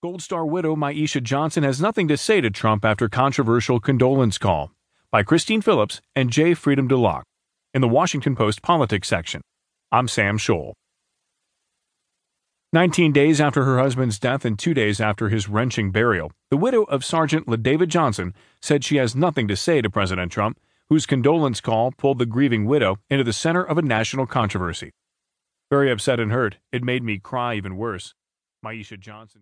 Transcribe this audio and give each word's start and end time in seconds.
Gold 0.00 0.22
Star 0.22 0.46
widow 0.46 0.76
Myeshia 0.76 1.20
Johnson 1.20 1.64
has 1.64 1.80
nothing 1.80 2.06
to 2.06 2.16
say 2.16 2.40
to 2.40 2.50
Trump 2.50 2.84
after 2.84 3.08
controversial 3.08 3.80
condolence 3.80 4.38
call 4.38 4.70
by 5.10 5.24
Kristine 5.24 5.60
Phillips 5.60 6.00
and 6.14 6.30
Jay 6.30 6.54
Freedom 6.54 6.86
du 6.86 6.96
Lac 6.96 7.24
in 7.74 7.80
the 7.80 7.88
Washington 7.88 8.36
Post 8.36 8.62
politics 8.62 9.08
section. 9.08 9.40
I'm 9.90 10.06
Sam 10.06 10.38
Scholl. 10.38 10.74
19 12.72 13.12
days 13.12 13.40
after 13.40 13.64
her 13.64 13.80
husband's 13.80 14.20
death 14.20 14.44
and 14.44 14.56
two 14.56 14.72
days 14.72 15.00
after 15.00 15.30
his 15.30 15.48
wrenching 15.48 15.90
burial, 15.90 16.30
the 16.48 16.56
widow 16.56 16.84
of 16.84 17.04
Sergeant 17.04 17.48
La 17.48 17.56
David 17.56 17.88
Johnson 17.88 18.34
said 18.62 18.84
she 18.84 18.98
has 18.98 19.16
nothing 19.16 19.48
to 19.48 19.56
say 19.56 19.82
to 19.82 19.90
President 19.90 20.30
Trump, 20.30 20.60
whose 20.88 21.06
condolence 21.06 21.60
call 21.60 21.90
pulled 21.90 22.20
the 22.20 22.24
grieving 22.24 22.66
widow 22.66 23.00
into 23.10 23.24
the 23.24 23.32
center 23.32 23.64
of 23.64 23.76
a 23.76 23.82
national 23.82 24.28
controversy. 24.28 24.92
Very 25.72 25.90
upset 25.90 26.20
and 26.20 26.30
hurt, 26.30 26.58
it 26.70 26.84
made 26.84 27.02
me 27.02 27.18
cry 27.18 27.56
even 27.56 27.76
worse. 27.76 28.14
Myeshia 28.64 28.98
Johnson. 28.98 29.36